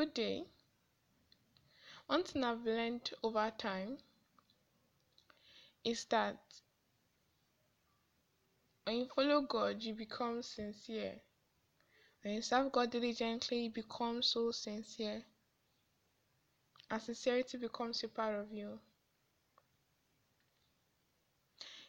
Good 0.00 0.14
day. 0.14 0.44
One 2.06 2.24
thing 2.24 2.42
I've 2.42 2.64
learned 2.64 3.10
over 3.22 3.52
time 3.58 3.98
is 5.84 6.06
that 6.06 6.38
when 8.84 8.96
you 8.96 9.08
follow 9.14 9.42
God, 9.42 9.82
you 9.82 9.92
become 9.92 10.42
sincere. 10.42 11.16
When 12.22 12.32
you 12.32 12.40
serve 12.40 12.72
God 12.72 12.90
diligently, 12.90 13.64
you 13.64 13.70
become 13.70 14.22
so 14.22 14.52
sincere. 14.52 15.22
And 16.90 17.02
sincerity 17.02 17.58
becomes 17.58 18.02
a 18.02 18.08
part 18.08 18.36
of 18.36 18.50
you. 18.50 18.78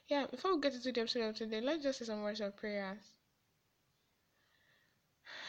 Yeah, 0.09 0.25
before 0.29 0.55
we 0.55 0.59
get 0.59 0.73
into 0.73 0.91
the 0.91 0.99
episode 0.99 1.29
of 1.29 1.35
today, 1.37 1.61
let's 1.61 1.81
just 1.81 1.99
say 1.99 2.05
some 2.05 2.23
words 2.23 2.41
of 2.41 2.57
prayers. 2.57 3.20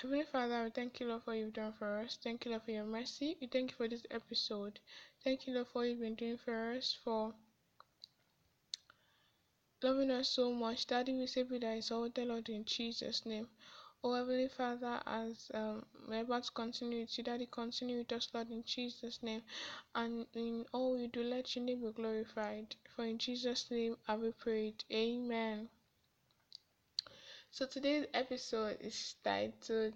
Heavenly 0.03 0.25
Father, 0.25 0.65
we 0.65 0.71
thank 0.71 0.99
you, 0.99 1.07
Lord, 1.07 1.23
for 1.23 1.31
what 1.31 1.39
you've 1.39 1.53
done 1.53 1.75
for 1.75 2.01
us. 2.01 2.19
Thank 2.21 2.45
you, 2.45 2.51
Lord, 2.51 2.65
for 2.65 2.73
your 2.73 2.83
mercy. 2.83 3.37
We 3.41 3.47
thank 3.47 3.71
you 3.71 3.77
for 3.77 3.87
this 3.87 4.03
episode. 4.11 4.81
Thank 5.23 5.47
you, 5.47 5.55
Lord, 5.55 5.69
for 5.69 5.79
what 5.79 5.89
you've 5.91 6.01
been 6.01 6.17
doing 6.17 6.39
for 6.39 6.73
us, 6.73 6.99
for 7.05 7.33
loving 9.81 10.11
us 10.11 10.29
so 10.29 10.53
much. 10.53 10.89
Daddy, 10.89 11.15
we 11.15 11.29
say 11.29 11.45
be 11.45 11.59
that 11.59 11.77
exalted, 11.77 12.27
Lord, 12.27 12.49
in 12.49 12.65
Jesus' 12.65 13.25
name. 13.25 13.47
Oh, 14.03 14.15
Heavenly 14.15 14.49
Father, 14.49 15.01
as 15.07 15.53
um, 15.55 15.85
we're 16.09 16.23
about 16.23 16.43
to 16.45 16.51
continue 16.51 17.03
with 17.03 17.17
you, 17.17 17.23
Daddy, 17.23 17.47
continue 17.49 17.99
with 17.99 18.11
us, 18.11 18.29
Lord, 18.35 18.51
in 18.51 18.65
Jesus' 18.65 19.23
name. 19.23 19.43
And 19.95 20.27
in 20.35 20.67
all 20.73 20.97
we 20.97 21.07
do, 21.07 21.23
let 21.23 21.55
your 21.55 21.65
name 21.65 21.83
be 21.83 21.93
glorified. 21.93 22.75
For 22.97 23.05
in 23.05 23.19
Jesus' 23.19 23.71
name 23.71 23.97
I 24.09 24.17
will 24.17 24.33
pray. 24.33 24.75
Amen. 24.91 25.69
So 27.53 27.67
today's 27.67 28.07
episode 28.13 28.79
is 28.81 29.15
titled 29.23 29.95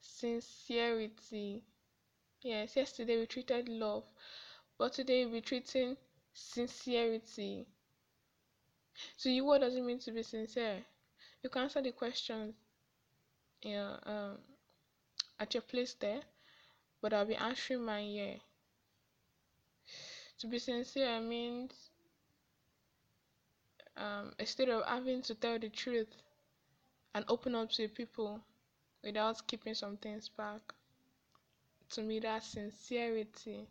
Sincerity. 0.00 1.62
Yes, 2.42 2.76
yesterday 2.76 3.18
we 3.18 3.26
treated 3.26 3.68
love, 3.68 4.04
but 4.78 4.92
today 4.94 5.26
we're 5.26 5.40
treating 5.42 5.96
sincerity. 6.34 7.66
So 9.16 9.28
you 9.28 9.44
what 9.44 9.60
does 9.60 9.74
it 9.76 9.82
mean 9.82 9.98
to 10.00 10.12
be 10.12 10.22
sincere? 10.22 10.84
You 11.42 11.50
can 11.50 11.62
answer 11.64 11.82
the 11.82 11.92
questions 11.92 12.54
know, 13.64 13.98
um, 14.04 14.38
at 15.40 15.54
your 15.54 15.62
place 15.62 15.94
there, 15.94 16.20
but 17.02 17.12
I'll 17.12 17.26
be 17.26 17.36
answering 17.36 17.84
mine 17.84 18.08
here. 18.10 18.40
To 20.38 20.46
be 20.46 20.58
sincere 20.58 21.20
means 21.20 21.90
um, 23.96 24.32
instead 24.38 24.68
of 24.68 24.84
having 24.86 25.22
to 25.22 25.34
tell 25.34 25.58
the 25.58 25.68
truth 25.70 26.08
and 27.14 27.24
open 27.26 27.56
up 27.56 27.68
to 27.68 27.88
people 27.88 28.40
without 29.02 29.46
keeping 29.48 29.74
some 29.74 29.96
things 29.98 30.28
back. 30.28 30.62
To 31.88 32.00
me, 32.02 32.20
that's 32.20 32.46
sincerity, 32.46 33.66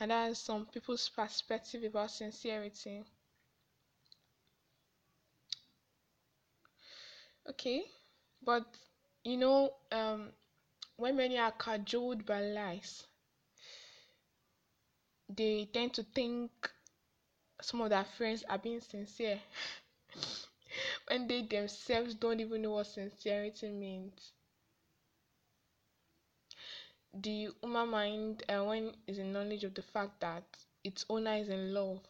and 0.00 0.10
that's 0.10 0.40
some 0.40 0.66
people's 0.66 1.08
perspective 1.08 1.84
about 1.84 2.10
sincerity. 2.12 3.04
Okay, 7.48 7.82
but 8.42 8.64
you 9.24 9.36
know, 9.38 9.72
um, 9.92 10.32
when 10.96 11.16
many 11.16 11.38
are 11.38 11.52
cajoled 11.52 12.26
by 12.26 12.40
lies, 12.42 13.06
they 15.28 15.66
tend 15.72 15.94
to 15.94 16.02
think 16.02 16.50
some 17.60 17.80
of 17.82 17.90
their 17.90 18.04
friends 18.04 18.44
are 18.48 18.58
being 18.58 18.80
sincere 18.80 19.40
when 21.08 21.26
they 21.26 21.42
themselves 21.42 22.14
don't 22.14 22.40
even 22.40 22.62
know 22.62 22.72
what 22.72 22.86
sincerity 22.86 23.70
means. 23.70 24.32
The 27.14 27.50
human 27.60 27.88
mind, 27.88 28.44
uh, 28.48 28.62
when 28.62 28.94
is 29.08 29.18
in 29.18 29.32
knowledge 29.32 29.64
of 29.64 29.74
the 29.74 29.82
fact 29.82 30.20
that 30.20 30.44
its 30.84 31.04
owner 31.10 31.34
is 31.34 31.48
in 31.48 31.74
love, 31.74 32.06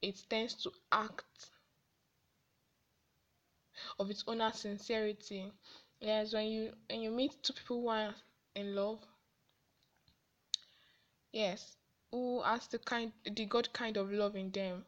it 0.00 0.24
tends 0.30 0.54
to 0.54 0.72
act 0.90 1.50
of 3.98 4.10
its 4.10 4.24
owner 4.26 4.50
sincerity. 4.52 5.52
Yes, 6.00 6.32
when 6.32 6.46
you 6.46 6.72
when 6.88 7.02
you 7.02 7.10
meet 7.10 7.42
two 7.42 7.52
people 7.52 7.82
who 7.82 7.88
are 7.88 8.14
in 8.54 8.74
love, 8.74 9.00
yes, 11.32 11.76
who 12.10 12.42
has 12.42 12.66
the 12.68 12.78
kind 12.78 13.12
the 13.24 13.44
God 13.46 13.72
kind 13.72 13.96
of 13.96 14.10
love 14.10 14.36
in 14.36 14.50
them, 14.50 14.84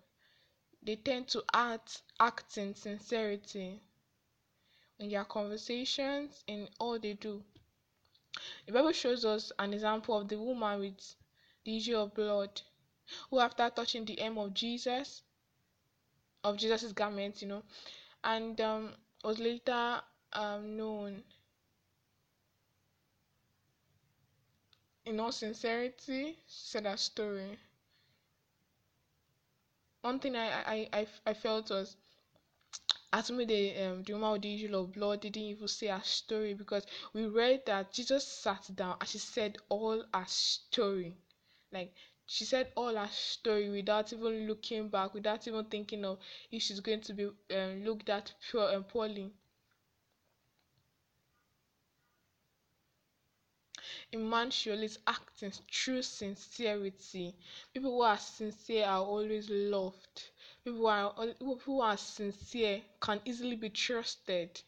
they 0.83 0.97
tend 0.97 1.29
to 1.29 1.45
act 1.53 2.03
act 2.21 2.59
in 2.59 2.75
sincerity 2.75 3.81
in 4.99 5.11
their 5.11 5.25
conversations, 5.25 6.43
in 6.47 6.69
all 6.79 6.99
they 6.99 7.15
do. 7.15 7.43
The 8.67 8.73
Bible 8.73 8.93
shows 8.93 9.25
us 9.25 9.53
an 9.59 9.73
example 9.73 10.19
of 10.19 10.29
the 10.29 10.39
woman 10.39 10.81
with 10.81 11.17
the 11.65 11.77
issue 11.77 11.97
of 11.97 12.15
blood, 12.15 12.61
who 13.31 13.41
after 13.41 13.71
touching 13.71 14.05
the 14.05 14.17
hem 14.19 14.39
of 14.39 14.55
Jesus, 14.55 15.23
of 16.45 16.57
Jesus's 16.57 16.93
garment, 16.93 17.43
you 17.43 17.49
know, 17.49 17.63
and 18.25 18.61
um, 18.61 18.95
was 19.25 19.39
later 19.39 20.01
um, 20.33 20.77
known 20.77 21.23
in 25.09 25.19
all 25.21 25.33
sincerity 25.33 26.39
said 26.47 26.85
that 26.85 27.01
story 27.01 27.59
one 30.01 30.19
thing 30.19 30.35
I, 30.35 30.49
I, 30.63 30.89
I, 30.93 31.07
I 31.27 31.35
felt 31.35 31.71
was 31.71 31.97
as 33.13 33.31
um 33.31 34.03
the 34.03 34.13
woman 34.15 34.33
with 34.33 34.43
the 34.43 34.55
issue 34.55 34.77
of 34.77 34.93
blood 34.93 35.21
didn't 35.21 35.43
even 35.43 35.69
say 35.69 35.87
her 35.89 36.03
story 36.05 36.55
because 36.55 36.85
we 37.13 37.27
read 37.27 37.65
that 37.67 37.93
Jesus 37.93 38.27
sat 38.27 38.69
down 38.75 38.97
and 39.01 39.09
she 39.09 39.19
said 39.19 39.59
all 39.69 40.05
her 40.15 40.25
story. 40.27 41.15
Like 41.73 41.93
she 42.27 42.45
said 42.45 42.73
all 42.77 42.95
her 42.97 43.09
story 43.13 43.71
without 43.71 44.13
even 44.13 44.47
looking 44.49 44.89
back, 44.89 45.15
without 45.15 45.47
even 45.49 45.65
thinking 45.67 46.05
of 46.05 46.19
if 46.51 46.63
she's 46.63 46.81
going 46.81 47.01
to 47.03 47.15
be 47.15 47.25
um, 47.57 47.85
looked 47.85 48.09
at 48.11 48.35
pure 48.51 48.71
and 48.71 48.87
poorly. 48.89 49.33
A 54.13 54.17
man 54.17 54.51
should 54.51 54.75
always 54.75 54.99
act 55.07 55.43
in 55.43 55.53
true 55.71 56.03
sincerity. 56.03 57.35
People 57.73 57.93
who 57.93 58.01
are 58.03 58.19
sincere 58.19 58.85
are 58.87 59.03
always 59.05 59.49
loved. 59.49 60.31
People 60.65 60.79
who 60.81 60.87
are 60.87 61.27
people 61.35 61.57
who 61.65 61.81
are 61.81 61.97
sincere 61.97 62.83
can 63.01 63.21
easily 63.25 63.57
be 63.57 63.71
trusted. 63.71 64.61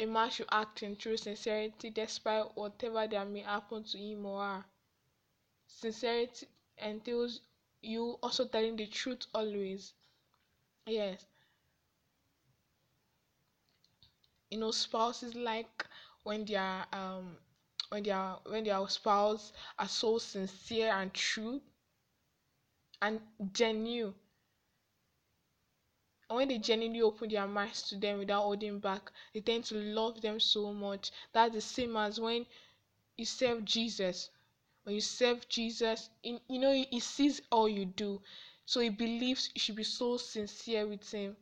A 0.00 0.06
man 0.06 0.30
should 0.30 0.48
act 0.50 0.82
in 0.82 0.96
true 0.96 1.16
sincerity 1.16 1.90
despite 1.90 2.56
whatever 2.56 3.06
that 3.06 3.28
may 3.28 3.40
happen 3.40 3.84
to 3.84 3.98
him 3.98 4.26
or 4.26 4.42
her. 4.42 4.64
Sincerity 5.68 6.48
entails 6.78 7.40
you 7.80 8.18
also 8.22 8.44
telling 8.46 8.76
the 8.76 8.86
truth 8.88 9.26
always. 9.32 9.94
Yes, 10.86 11.24
you 14.58 14.64
know 14.64 14.72
spouses 14.72 15.36
like 15.36 15.86
when 16.24 16.44
their 16.44 16.84
um 16.92 17.36
when 17.90 18.02
their 18.02 18.36
when 18.46 18.64
their 18.64 18.88
spouse 18.88 19.52
are 19.78 19.88
so 19.88 20.18
sincere 20.18 20.92
and 20.92 21.14
true 21.14 21.60
and 23.02 23.20
genuine. 23.52 24.14
And 26.30 26.36
when 26.36 26.48
they 26.48 26.58
genuinely 26.58 27.02
open 27.02 27.28
their 27.28 27.46
minds 27.46 27.82
to 27.90 27.96
them 27.96 28.18
without 28.20 28.42
holding 28.42 28.78
back 28.80 29.12
they 29.34 29.40
tend 29.40 29.64
to 29.66 29.74
love 29.74 30.22
them 30.22 30.40
so 30.40 30.72
much. 30.72 31.10
That's 31.32 31.54
the 31.54 31.60
same 31.60 31.96
as 31.96 32.18
when 32.20 32.46
you 33.16 33.26
serve 33.26 33.64
jesus. 33.64 34.30
When 34.84 34.94
you 34.94 35.00
serve 35.02 35.48
jesus 35.48 36.10
in, 36.22 36.40
you 36.48 36.58
know 36.58 36.72
he 36.72 37.00
sees 37.00 37.42
all 37.52 37.68
you 37.68 37.86
do. 37.86 38.22
So 38.66 38.80
he 38.80 38.90
believes 38.90 39.50
you 39.54 39.60
should 39.60 39.76
be 39.76 39.84
so 39.84 40.16
sincere 40.18 40.86
with 40.86 41.10
him 41.10 41.36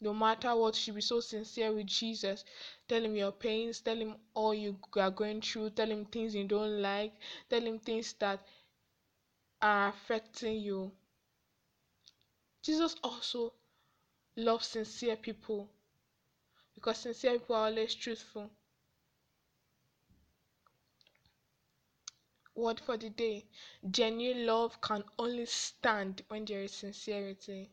no 0.00 0.12
matter 0.12 0.54
what, 0.54 0.74
you 0.76 0.80
should 0.80 0.94
be 0.94 1.00
so 1.00 1.20
sincere 1.20 1.72
with 1.72 1.86
Jesus. 1.86 2.44
Tell 2.86 3.02
him 3.04 3.16
your 3.16 3.32
pains, 3.32 3.80
tell 3.80 3.96
him 3.96 4.16
all 4.34 4.54
you 4.54 4.78
are 4.96 5.10
going 5.10 5.40
through, 5.40 5.70
tell 5.70 5.90
him 5.90 6.04
things 6.04 6.34
you 6.34 6.44
don't 6.44 6.82
like, 6.82 7.14
tell 7.48 7.62
him 7.62 7.78
things 7.78 8.12
that 8.14 8.40
are 9.62 9.88
affecting 9.88 10.60
you. 10.60 10.92
Jesus 12.62 12.96
also 13.02 13.54
loves 14.36 14.66
sincere 14.66 15.16
people 15.16 15.70
because 16.74 16.98
sincere 16.98 17.38
people 17.38 17.56
are 17.56 17.66
always 17.66 17.94
truthful. 17.94 18.50
Word 22.54 22.80
for 22.80 22.96
the 22.96 23.10
day 23.10 23.44
genuine 23.90 24.46
love 24.46 24.80
can 24.80 25.04
only 25.18 25.46
stand 25.46 26.22
when 26.28 26.44
there 26.44 26.62
is 26.62 26.72
sincerity. 26.72 27.70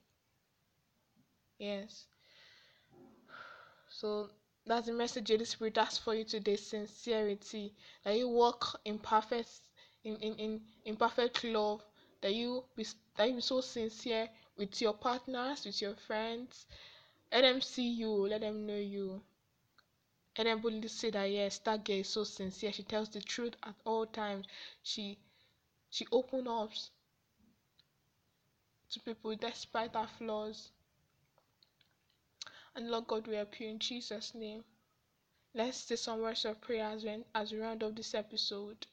Yes. 1.63 2.05
So 3.87 4.29
that's 4.65 4.87
the 4.87 4.91
message 4.91 5.29
the 5.29 5.45
Spirit 5.45 5.77
has 5.77 5.97
for 5.97 6.13
you 6.13 6.25
today 6.25 6.57
sincerity. 6.57 7.73
That 8.03 8.17
you 8.17 8.27
walk 8.27 8.81
in 8.83 8.99
perfect 8.99 9.49
in, 10.03 10.17
in, 10.17 10.35
in, 10.35 10.61
in 10.83 10.97
perfect 10.97 11.45
love. 11.45 11.81
That 12.19 12.33
you 12.35 12.65
be 12.75 12.85
that 13.15 13.29
you 13.29 13.35
be 13.35 13.41
so 13.41 13.61
sincere 13.61 14.29
with 14.57 14.81
your 14.81 14.93
partners, 14.93 15.63
with 15.65 15.81
your 15.81 15.95
friends. 15.95 16.65
Let 17.31 17.41
them 17.41 17.61
see 17.61 17.89
you, 17.89 18.09
let 18.27 18.41
them 18.41 18.67
know 18.67 18.77
you. 18.77 19.23
and 20.35 20.47
everybody 20.47 20.87
say 20.87 21.09
that 21.09 21.25
yes 21.25 21.57
that 21.57 21.83
girl 21.83 21.95
is 21.95 22.07
so 22.07 22.23
sincere 22.23 22.71
she 22.71 22.83
tells 22.83 23.09
the 23.09 23.19
truth 23.21 23.55
at 23.63 23.73
all 23.83 24.05
times 24.05 24.45
she 24.83 25.17
she 25.89 26.05
opens 26.11 26.47
up 26.47 26.71
to 28.89 28.97
people 29.01 29.35
despite 29.35 29.93
her 29.93 30.07
flaws 30.07 30.71
and 32.75 32.89
lord 32.89 33.07
god 33.07 33.27
we 33.27 33.35
help 33.35 33.59
you 33.59 33.67
in 33.67 33.79
jesus 33.79 34.33
name 34.35 34.63
let's 35.53 35.77
say 35.77 35.95
some 35.95 36.21
words 36.21 36.45
of 36.45 36.59
prayer 36.61 36.85
as 36.85 37.03
we, 37.03 37.23
as 37.35 37.51
we 37.51 37.59
round 37.59 37.83
up 37.83 37.95
this 37.95 38.13
episode 38.15 38.87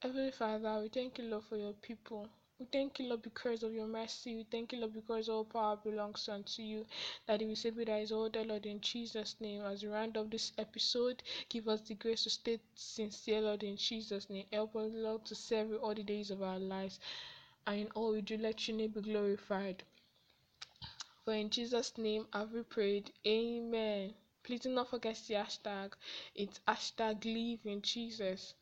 heavenly 0.00 0.30
father 0.30 0.80
we 0.80 0.88
thank 0.88 1.18
you 1.18 1.24
lord 1.24 1.44
for 1.44 1.56
your 1.56 1.72
people 1.74 2.28
we 2.58 2.64
thank 2.72 2.98
you, 2.98 3.08
Lord, 3.08 3.20
because 3.20 3.62
of 3.62 3.74
your 3.74 3.86
mercy. 3.86 4.34
We 4.34 4.44
thank 4.44 4.72
you, 4.72 4.78
Lord, 4.78 4.94
because 4.94 5.28
all 5.28 5.44
power 5.44 5.76
belongs 5.76 6.26
unto 6.26 6.62
you. 6.62 6.86
That 7.26 7.40
we 7.40 7.54
say 7.54 7.68
that 7.68 8.00
is 8.00 8.12
all 8.12 8.30
the 8.30 8.44
Lord, 8.44 8.64
in 8.64 8.80
Jesus' 8.80 9.36
name. 9.40 9.60
As 9.60 9.82
we 9.82 9.90
round 9.90 10.16
up 10.16 10.30
this 10.30 10.52
episode, 10.56 11.22
give 11.50 11.68
us 11.68 11.82
the 11.82 11.92
grace 11.96 12.24
to 12.24 12.30
stay 12.30 12.58
sincere, 12.74 13.42
Lord, 13.42 13.62
in 13.62 13.76
Jesus' 13.76 14.30
name. 14.30 14.46
Help 14.50 14.74
us, 14.74 14.90
Lord, 14.94 15.26
to 15.26 15.34
serve 15.34 15.68
you 15.68 15.76
all 15.76 15.92
the 15.94 16.02
days 16.02 16.30
of 16.30 16.42
our 16.42 16.58
lives. 16.58 16.98
And 17.66 17.80
in 17.80 17.86
all 17.88 18.12
we 18.12 18.22
do, 18.22 18.38
let 18.38 18.66
your 18.66 18.78
name 18.78 18.92
be 18.92 19.02
glorified. 19.02 19.82
For 21.26 21.34
in 21.34 21.50
Jesus' 21.50 21.98
name 21.98 22.28
have 22.32 22.52
we 22.52 22.62
prayed. 22.62 23.10
Amen. 23.26 24.14
Please 24.44 24.60
do 24.60 24.68
not 24.68 24.90
forget 24.90 25.20
the 25.26 25.34
hashtag. 25.34 25.94
It's 26.36 26.60
hashtag 26.68 27.24
live 27.24 27.66
in 27.66 27.82
Jesus. 27.82 28.54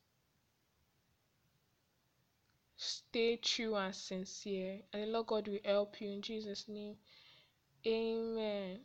Stay 2.79 3.37
true 3.37 3.77
and 3.77 3.95
sincere, 3.95 4.81
and 4.95 5.03
the 5.03 5.07
Lord 5.09 5.27
God 5.27 5.49
will 5.49 5.59
help 5.63 6.01
you 6.01 6.09
in 6.09 6.23
Jesus' 6.23 6.67
name. 6.67 6.97
Amen. 7.87 8.81